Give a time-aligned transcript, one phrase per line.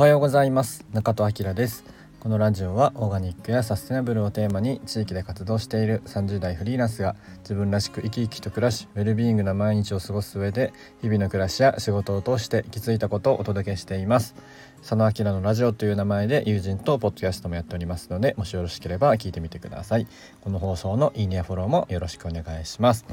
[0.00, 0.86] おはようございます。
[0.94, 1.84] 中戸明です。
[2.20, 10.72] このラジオはオーガニックやサステナブルをテーマに地域で活動している30代フリーランスが自分らしく生き生きと暮らしウェルビーイングな毎日を過ごす上で
[11.02, 14.34] 日々の暮らしや仕事を通して気づいたことをお届けしています。
[14.78, 20.06] 佐野明のラジオという名前で友人とポッドキャストもやっておりますのでもしよろしければ聞いてみてください。
[20.40, 23.04] この放送のいいねやフォローもよろしくお願いします。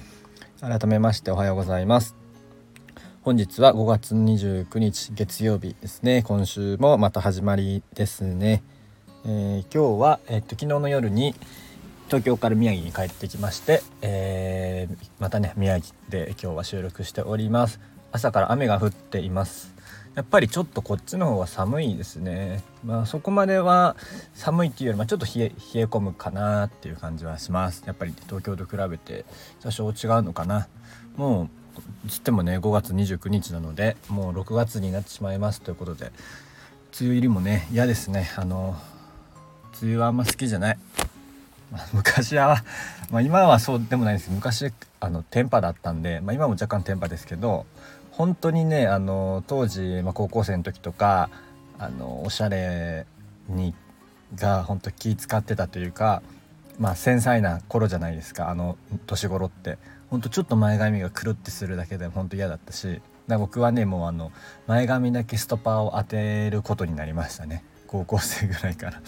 [0.61, 2.26] 改めましておはようございます。
[3.27, 6.23] 本日は5月29日月曜日ですね。
[6.25, 8.63] 今週もまた始まりですね。
[9.25, 11.35] えー、今日は、えー、っと昨日の夜に
[12.05, 17.81] 東京から宮城に帰ってきまして、えー、またね宮城で今日は収録しております。
[18.13, 19.75] 朝から雨が降っています。
[20.15, 22.63] やっぱりちょっとこっちの方が寒いですね。
[22.85, 23.97] まあそこまでは
[24.35, 27.83] 寒いっていうよりもちょっと冷え冷え込むかなっていう感じはします。
[27.85, 29.25] やっぱり東京と比べて
[29.61, 30.69] 多少違うのかな。
[31.17, 31.56] もう
[32.07, 36.11] つってもね5月29日なのでもう6月になってしまいますということで
[36.99, 38.31] 梅雨入りもね嫌ですね。
[38.35, 38.75] あの
[39.81, 40.77] 梅雨はあんま好きじゃない、
[41.93, 42.63] 昔は、
[43.11, 44.25] まあ、今はそうでもないです。
[44.25, 47.65] けど昔あの天パだったんで、まあ、今も若干天パですけど
[48.11, 51.29] 本当にねあの当時、まあ、高校生の時とか
[51.77, 53.05] あのおしゃれ
[53.47, 53.75] に
[54.35, 56.21] が本当気使ってたというか
[56.79, 59.77] まあ繊細な頃じゃないですかあの年頃って。
[60.09, 64.31] ほんとちょっと前髪がくるってするだけで本当嫌だったしだ僕はねもうあの
[64.65, 67.63] 前髪だけストパーを当てることになりましたね。
[67.87, 69.01] 高校生ぐらいから。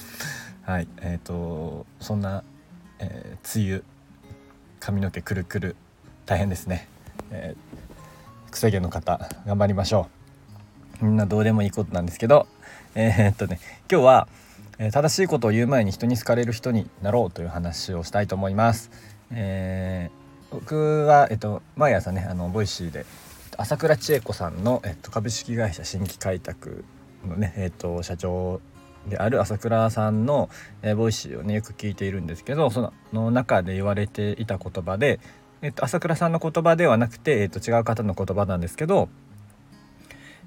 [0.64, 2.44] はいえーと、そんな、
[3.00, 3.84] えー、梅雨
[4.80, 5.76] 髪の毛くるくる
[6.28, 6.88] 大変ですね、
[7.32, 10.10] えー、癖毛の方頑張りましょ
[11.02, 11.06] う。
[11.06, 12.46] みんなどうでもいいことなんですけど
[12.94, 13.60] えー、っとね
[13.90, 14.28] 今日は、
[14.82, 18.90] えー、正しいことを言う前に人に好かれる人になろうという話をしたいと思います、
[19.30, 23.06] えー、僕は、えっと、毎朝ねあの Voicyで
[23.58, 26.86] 朝倉千恵子さんの、えっと、株式会社新規開拓
[27.28, 28.62] のね、えっと、社長
[29.10, 30.50] である朝倉さんの、
[30.82, 35.20] えー、 Voicyをねよく聞いているんですけどその中で言われていた言葉で、
[35.62, 39.10] えーと、朝倉さんの言葉ではなくて、えーと、違う方の言葉なんですけど、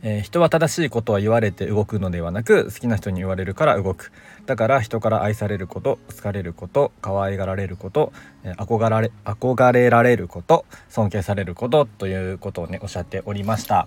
[0.02, 4.12] えー、人は正しいことは言われて動くのではなく好きな人に言われるから動く。
[4.46, 13.86] だから人から愛されること好かれること可愛がられること、えー、憧られ憧れられること尊敬されることということをねおっしゃっておりました。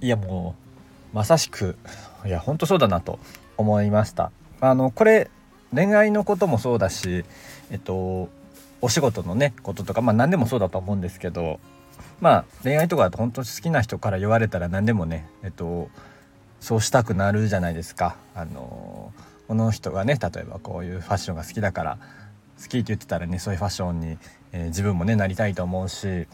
[0.00, 0.54] いやも
[1.12, 1.76] うまさしく
[2.24, 3.18] いや本当そうだなと
[3.56, 4.30] 思いました。
[4.60, 5.30] あのこれ
[5.74, 7.24] 恋愛のこともそうだし
[7.70, 8.28] えっと
[8.80, 11.58] お仕事のねこととかまあ何でもそうだと思うんですけど
[12.20, 15.88] まあ恋愛とかだと本当に好きな人から言われたら何でもねえっと
[16.60, 18.16] そうしたくなるじゃないですか。
[18.34, 19.12] あの
[19.48, 21.98] この人がね例えばこういうファッションが好きだから
[22.60, 24.18] 好きって言ってたらねそういうファッションに、
[24.52, 26.26] えー、自分もねなりたいと思うし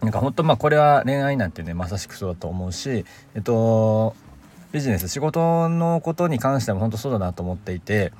[0.00, 3.04] なんか本当まあこれは恋愛なんてねまさしくそうだと思うし
[3.34, 4.16] えっと
[4.72, 8.12] ビジネス仕事のことに関しても本当そうだなと思っていて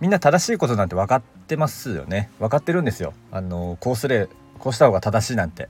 [0.00, 2.28] みんな正しいことなんて分かってますよね。
[2.40, 3.14] 分かってるんですよ。
[3.30, 4.28] あのこうすれ
[4.58, 5.68] こうした方が正しいなんて。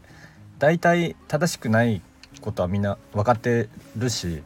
[0.58, 2.00] 大体正しくない
[2.40, 4.42] ことはみんな分かってるし、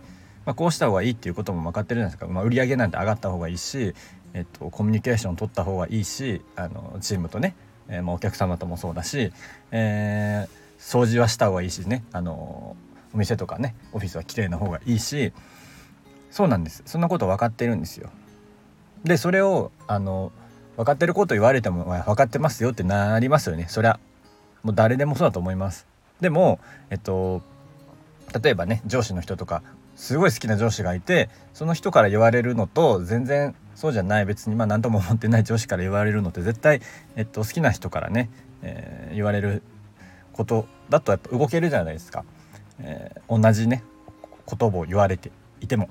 [0.47, 3.95] まあ、こうした方がいいっていうことも分かってるじゃないですか、まあ、売り上げなんて上がった方がいいし、
[4.35, 7.55] えっと、コミュニケーション取った方がいいしあのチームとね、
[7.89, 9.33] えー、まあ、お客様ともそうだし、
[9.71, 12.77] えー、掃除はした方がいいしねあの
[13.15, 15.33] お店とかねオフィスは綺麗な方がいいし
[16.31, 16.83] そうなんです。
[16.85, 18.11] そんなこと分かってるんですよ。
[19.03, 20.31] でそれをあの
[20.77, 23.67] 分かってること言われても分かってますよってなりますよね。
[23.69, 23.99] そりゃ
[24.63, 25.87] もう誰でもそうだと思います。
[26.21, 26.59] でも
[26.91, 27.43] えっと
[28.43, 29.63] 例えばね上司の人とか
[29.97, 36.81] すごい好きな上司がいてその人から言われるのと全然そうじゃない別にまあ何とも思ってない上司から言われるのって絶対、
[37.17, 38.31] えっと、好きな人からね、
[38.63, 39.63] えー、言われる
[40.33, 42.25] ことだとやっぱ動けるじゃないですか、
[42.81, 43.83] えー、同じね
[44.49, 45.31] 言葉を言われて
[45.61, 45.89] いても。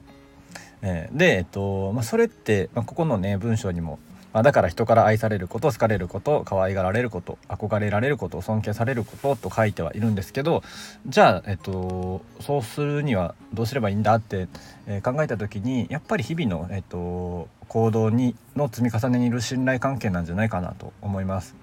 [0.81, 3.99] えー、で、えっとまあ、それって、まあ、ここのね文章にも、
[4.33, 10.63] まあ、だから人から愛されること好かれること可愛がられること憧れられること尊敬されることと書いてはいるんですけど
[11.07, 14.47] じゃあ、えっと、そうするにはどうすればいいんだって、
[14.85, 21.55] えー、考えた時にやっぱり日々の、えっと、行動にの積み重ねにいる信頼関係なんじゃないかなと思います。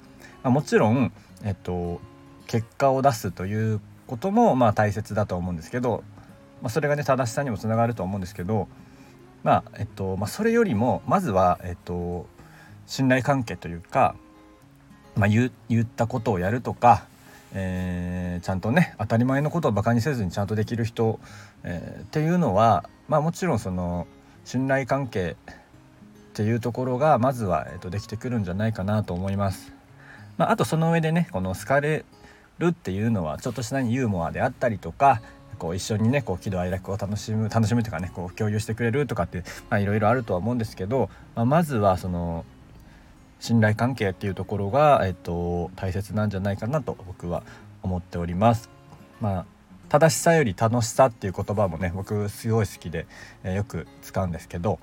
[0.42, 1.12] まあ、もちろん、
[1.42, 2.00] えっと、
[2.46, 6.04] 結果を出すということもまあ大切だと思うんですけど、
[6.62, 8.68] まあ、それがね正しさにもつながると思うんですけど
[9.42, 12.26] まあえっとまあ、それよりもまずは、えっと、
[12.86, 14.14] 信頼関係というか、
[15.16, 17.04] まあ、言言ったことをやるとか、
[17.52, 21.20] えー、ちゃんとね当たり前のことをバカにせずにちゃんとできる人、
[21.62, 24.06] えー、っていうのは、まあ、もちろんその
[24.44, 29.72] 信頼関係っていうところがまずは、えっと、できてくるんじゃないかなと思います。
[30.36, 32.04] まあ、あとその上でねこの好かれ
[32.58, 35.22] るっていうのはちょっとしたユーモアであったりとか
[35.58, 39.44] こう一緒にねこう喜怒哀楽を楽しむ楽しむというかねこう共有してくれるとかって
[39.80, 42.44] いろいろあるとは思うんですけど、まあ、まずはその
[43.40, 47.42] 信頼関係っていうところが、えっと、大切なんじゃないかなと僕は
[47.82, 48.70] 思っております。
[49.20, 49.46] まあ
[49.88, 53.06] 正しさより楽しさっていう言葉もね僕すごい好きで、
[53.44, 54.80] えー、よく使うんですけど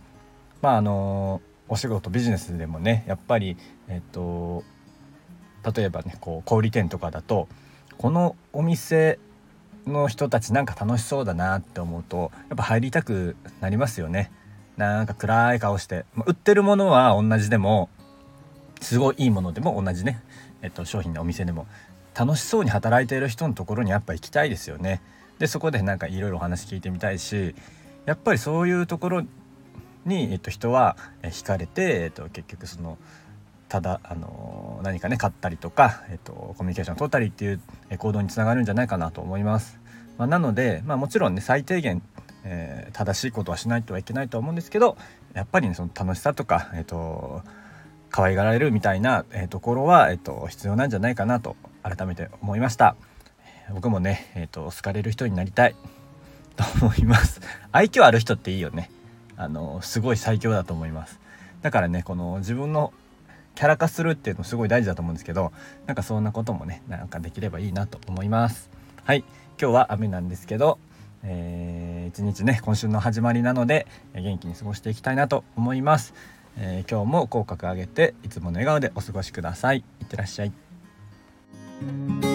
[0.62, 3.58] まああのお仕事ビジネスでもねやっぱり
[3.90, 4.64] えっと
[5.76, 7.48] 例えばねこう小売店とかだと
[7.98, 9.20] このお店
[9.86, 14.32] の人たちなんか楽しそうだなって思うとやっぱ入りたくなりますよね。
[14.78, 17.90] なんか暗い顔して、まあ、売ってるものは同じでも
[18.82, 20.22] すごいいいものでも同じね、
[20.62, 21.68] えっと、商品のお店でも
[22.14, 25.02] 楽しそうに働いている人のところにやっぱ行きたいですよね。
[25.40, 27.56] でそこでなんかいろいろお話聞いてみたいし
[28.06, 29.22] やっぱりそういうところ
[30.06, 32.98] に、えっと、人は惹かれて、えっと、結局その
[33.70, 37.62] ただ、あの何かね買ったりとか、えっと、コミュニケーションを取ったりっていう
[37.98, 39.80] 行動につながるんじゃないかなと思います。
[40.18, 42.02] まあ、なので、まあ、もちろんね最低限、
[42.44, 44.98] えー、正しいことはしないとはいけないと思うんですけど
[45.34, 47.44] やっぱりねその楽しさとか、えっと
[48.12, 52.96] 可愛がられるみたいな、えー、ところは、えー、と必要なんじゃないかなと改めて思いました。
[53.74, 55.76] 僕もね、えー、と好かれる人になりたい
[56.58, 57.42] と思います。
[57.72, 58.92] 愛嬌ある人っていいよね。
[59.38, 61.20] あのすごい最強だと思います。
[61.62, 62.94] だからねこの自分の
[63.56, 65.52] キャラ化するっていうのすごい大事だと思うんですけど
[65.86, 68.70] なんかそんなこともねなんかできればいいなと思います。
[69.04, 69.24] はい。
[69.60, 70.80] 今日は雨なんですけど
[71.24, 73.86] えー、一日ね今週の始まりなので
[74.16, 76.14] 元気に過ごしていきたいなと思います。
[76.58, 79.78] えー、今日も口角上げていつもの笑顔でお過ごしください。
[79.78, 82.31] いってらっしゃい。